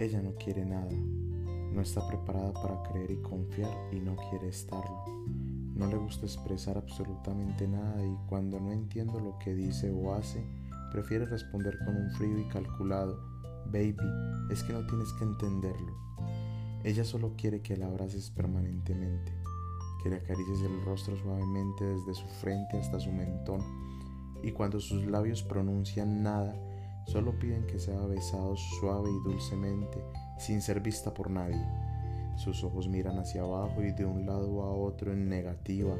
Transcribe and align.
Ella 0.00 0.20
no 0.22 0.34
quiere 0.34 0.64
nada, 0.64 0.90
no 0.90 1.80
está 1.80 2.06
preparada 2.06 2.52
para 2.52 2.82
creer 2.82 3.10
y 3.10 3.22
confiar 3.22 3.72
y 3.92 4.00
no 4.00 4.16
quiere 4.30 4.48
estarlo. 4.48 5.04
No 5.74 5.86
le 5.86 5.96
gusta 5.96 6.26
expresar 6.26 6.76
absolutamente 6.76 7.66
nada 7.66 8.04
y 8.04 8.16
cuando 8.28 8.60
no 8.60 8.72
entiendo 8.72 9.18
lo 9.20 9.38
que 9.38 9.54
dice 9.54 9.90
o 9.90 10.14
hace, 10.14 10.44
prefiere 10.92 11.26
responder 11.26 11.78
con 11.84 11.96
un 11.96 12.10
frío 12.12 12.38
y 12.38 12.44
calculado, 12.44 13.18
baby, 13.66 13.96
es 14.50 14.62
que 14.62 14.72
no 14.72 14.86
tienes 14.86 15.12
que 15.14 15.24
entenderlo. 15.24 15.92
Ella 16.84 17.04
solo 17.04 17.34
quiere 17.36 17.62
que 17.62 17.76
la 17.76 17.86
abraces 17.86 18.30
permanentemente, 18.30 19.32
que 20.02 20.10
le 20.10 20.16
acaricies 20.16 20.60
el 20.60 20.84
rostro 20.84 21.16
suavemente 21.16 21.84
desde 21.84 22.14
su 22.14 22.26
frente 22.40 22.78
hasta 22.78 23.00
su 23.00 23.10
mentón 23.10 23.62
y 24.44 24.52
cuando 24.52 24.78
sus 24.78 25.06
labios 25.06 25.42
pronuncian 25.42 26.22
nada, 26.22 26.54
solo 27.06 27.38
piden 27.38 27.66
que 27.66 27.78
sea 27.78 28.00
besado 28.06 28.56
suave 28.56 29.10
y 29.10 29.28
dulcemente, 29.28 30.04
sin 30.38 30.60
ser 30.60 30.80
vista 30.80 31.12
por 31.12 31.30
nadie. 31.30 31.64
Sus 32.36 32.64
ojos 32.64 32.88
miran 32.88 33.18
hacia 33.18 33.42
abajo 33.42 33.82
y 33.82 33.92
de 33.92 34.04
un 34.04 34.26
lado 34.26 34.62
a 34.62 34.72
otro 34.72 35.12
en 35.12 35.28
negativa, 35.28 35.96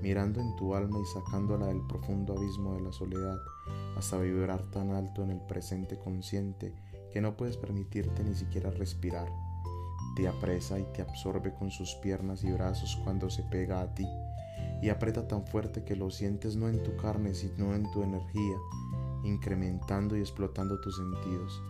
mirando 0.00 0.40
en 0.40 0.54
tu 0.56 0.74
alma 0.74 0.98
y 1.00 1.06
sacándola 1.06 1.66
del 1.66 1.86
profundo 1.86 2.36
abismo 2.36 2.74
de 2.74 2.82
la 2.82 2.92
soledad, 2.92 3.38
hasta 3.96 4.18
vibrar 4.18 4.62
tan 4.70 4.90
alto 4.90 5.22
en 5.22 5.30
el 5.30 5.40
presente 5.40 5.98
consciente 5.98 6.74
que 7.12 7.20
no 7.20 7.36
puedes 7.36 7.56
permitirte 7.56 8.22
ni 8.24 8.34
siquiera 8.34 8.70
respirar. 8.70 9.28
Te 10.16 10.28
apresa 10.28 10.78
y 10.78 10.84
te 10.92 11.02
absorbe 11.02 11.52
con 11.54 11.70
sus 11.70 11.94
piernas 11.96 12.44
y 12.44 12.52
brazos 12.52 12.98
cuando 13.02 13.30
se 13.30 13.42
pega 13.44 13.80
a 13.80 13.94
ti 13.94 14.06
y 14.82 14.88
aprieta 14.88 15.28
tan 15.28 15.46
fuerte 15.46 15.84
que 15.84 15.96
lo 15.96 16.10
sientes 16.10 16.56
no 16.56 16.68
en 16.68 16.82
tu 16.82 16.96
carne 16.96 17.34
sino 17.34 17.74
en 17.74 17.90
tu 17.92 18.02
energía, 18.02 18.56
incrementando 19.24 20.16
y 20.16 20.20
explotando 20.20 20.80
tus 20.80 20.96
sentidos. 20.96 21.62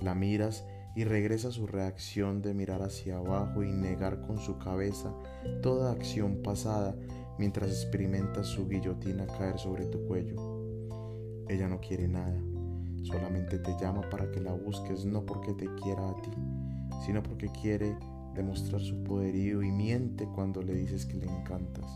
La 0.00 0.14
miras 0.14 0.64
y 0.94 1.04
regresa 1.04 1.50
su 1.50 1.66
reacción 1.66 2.42
de 2.42 2.54
mirar 2.54 2.82
hacia 2.82 3.16
abajo 3.16 3.62
y 3.62 3.72
negar 3.72 4.20
con 4.20 4.38
su 4.38 4.58
cabeza 4.58 5.12
toda 5.62 5.92
acción 5.92 6.42
pasada 6.42 6.94
mientras 7.38 7.70
experimentas 7.70 8.46
su 8.46 8.68
guillotina 8.68 9.26
caer 9.26 9.58
sobre 9.58 9.86
tu 9.86 10.06
cuello. 10.06 10.36
Ella 11.48 11.68
no 11.68 11.80
quiere 11.80 12.08
nada, 12.08 12.40
solamente 13.02 13.58
te 13.58 13.74
llama 13.80 14.02
para 14.10 14.30
que 14.30 14.40
la 14.40 14.52
busques 14.52 15.04
no 15.04 15.24
porque 15.24 15.54
te 15.54 15.66
quiera 15.76 16.10
a 16.10 16.22
ti, 16.22 16.30
sino 17.04 17.22
porque 17.22 17.48
quiere 17.60 17.96
demostrar 18.34 18.80
su 18.80 19.02
poderío 19.02 19.62
y 19.62 19.70
miente 19.70 20.26
cuando 20.34 20.62
le 20.62 20.74
dices 20.74 21.06
que 21.06 21.16
le 21.16 21.26
encantas. 21.26 21.90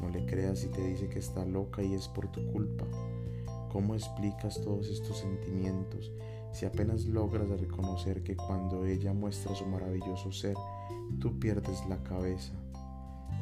No 0.00 0.08
le 0.08 0.24
creas 0.24 0.60
si 0.60 0.68
te 0.68 0.82
dice 0.86 1.08
que 1.08 1.18
está 1.18 1.44
loca 1.44 1.82
y 1.82 1.94
es 1.94 2.08
por 2.08 2.30
tu 2.32 2.46
culpa. 2.52 2.86
¿Cómo 3.70 3.94
explicas 3.94 4.60
todos 4.62 4.88
estos 4.88 5.18
sentimientos 5.18 6.12
si 6.52 6.66
apenas 6.66 7.04
logras 7.04 7.48
reconocer 7.48 8.22
que 8.22 8.36
cuando 8.36 8.84
ella 8.84 9.12
muestra 9.12 9.54
su 9.54 9.66
maravilloso 9.66 10.32
ser, 10.32 10.56
tú 11.20 11.38
pierdes 11.38 11.86
la 11.88 12.02
cabeza? 12.02 12.52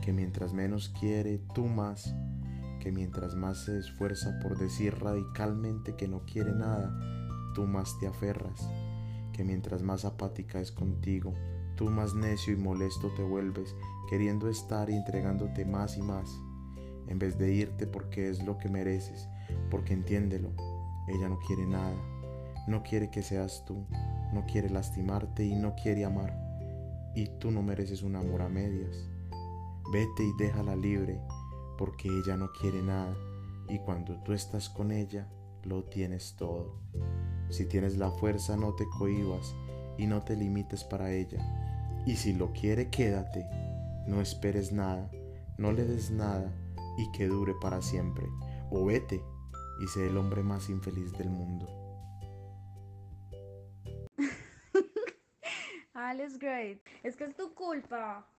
Que 0.02 0.12
mientras 0.12 0.52
menos 0.52 0.90
quiere, 1.00 1.38
tú 1.54 1.66
más. 1.66 2.14
Que 2.80 2.92
mientras 2.92 3.34
más 3.34 3.64
se 3.64 3.78
esfuerza 3.78 4.38
por 4.42 4.58
decir 4.58 4.94
radicalmente 4.98 5.96
que 5.96 6.06
no 6.06 6.24
quiere 6.26 6.52
nada, 6.52 6.94
tú 7.54 7.66
más 7.66 7.98
te 7.98 8.06
aferras 8.06 8.68
que 9.38 9.44
mientras 9.44 9.84
más 9.84 10.04
apática 10.04 10.60
es 10.60 10.72
contigo, 10.72 11.32
tú 11.76 11.84
más 11.90 12.12
necio 12.12 12.52
y 12.52 12.56
molesto 12.56 13.12
te 13.14 13.22
vuelves, 13.22 13.76
queriendo 14.10 14.48
estar 14.48 14.90
y 14.90 14.96
entregándote 14.96 15.64
más 15.64 15.96
y 15.96 16.02
más, 16.02 16.28
en 17.06 17.20
vez 17.20 17.38
de 17.38 17.54
irte 17.54 17.86
porque 17.86 18.30
es 18.30 18.42
lo 18.44 18.58
que 18.58 18.68
mereces, 18.68 19.28
porque 19.70 19.94
entiéndelo, 19.94 20.50
ella 21.08 21.28
no 21.28 21.38
quiere 21.38 21.66
nada, 21.66 21.96
no 22.66 22.82
quiere 22.82 23.10
que 23.10 23.22
seas 23.22 23.64
tú, 23.64 23.86
no 24.32 24.44
quiere 24.46 24.70
lastimarte 24.70 25.44
y 25.44 25.54
no 25.54 25.74
quiere 25.74 26.04
amar, 26.04 26.36
y 27.14 27.26
tú 27.38 27.50
no 27.50 27.62
mereces 27.62 28.02
un 28.02 28.16
amor 28.16 28.42
a 28.42 28.48
medias. 28.48 29.08
Vete 29.92 30.22
y 30.22 30.32
déjala 30.38 30.76
libre, 30.76 31.20
porque 31.78 32.08
ella 32.08 32.36
no 32.36 32.50
quiere 32.60 32.82
nada, 32.82 33.16
y 33.68 33.78
cuando 33.78 34.22
tú 34.22 34.32
estás 34.32 34.68
con 34.68 34.92
ella, 34.92 35.28
lo 35.64 35.84
tienes 35.84 36.34
todo. 36.36 36.80
Si 37.50 37.64
tienes 37.66 37.96
la 37.96 38.10
fuerza, 38.10 38.56
no 38.56 38.74
te 38.74 38.86
cohibas 38.98 39.54
y 39.96 40.06
no 40.06 40.22
te 40.22 40.36
limites 40.36 40.84
para 40.84 41.12
ella. 41.12 41.38
Y 42.06 42.16
si 42.16 42.32
lo 42.32 42.52
quiere, 42.52 42.88
quédate. 42.90 43.46
No 44.06 44.20
esperes 44.20 44.72
nada, 44.72 45.10
no 45.58 45.72
le 45.72 45.84
des 45.84 46.10
nada 46.10 46.52
y 46.98 47.10
que 47.12 47.26
dure 47.26 47.54
para 47.60 47.82
siempre. 47.82 48.26
O 48.70 48.84
vete 48.84 49.22
y 49.78 49.86
sé 49.86 50.06
el 50.08 50.16
hombre 50.16 50.42
más 50.42 50.68
infeliz 50.68 51.12
del 51.12 51.30
mundo. 51.30 51.66
Alex 55.94 56.38
Great, 56.38 56.80
es 57.02 57.16
que 57.16 57.24
es 57.24 57.36
tu 57.36 57.54
culpa. 57.54 58.28